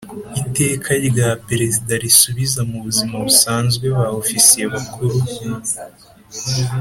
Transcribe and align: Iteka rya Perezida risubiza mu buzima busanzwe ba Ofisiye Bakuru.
Iteka 0.45 0.89
rya 1.07 1.29
Perezida 1.47 1.93
risubiza 2.05 2.59
mu 2.69 2.77
buzima 2.85 3.15
busanzwe 3.25 3.85
ba 3.97 4.05
Ofisiye 4.21 4.65
Bakuru. 4.73 5.17